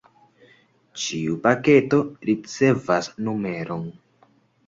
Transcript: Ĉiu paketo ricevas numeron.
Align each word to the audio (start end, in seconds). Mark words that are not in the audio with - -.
Ĉiu 1.01 1.35
paketo 1.43 1.99
ricevas 2.29 3.11
numeron. 3.27 3.85